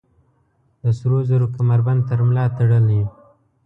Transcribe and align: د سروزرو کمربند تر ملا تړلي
د 0.81 0.83
سروزرو 0.99 1.47
کمربند 1.55 2.01
تر 2.09 2.19
ملا 2.27 2.45
تړلي 2.57 3.01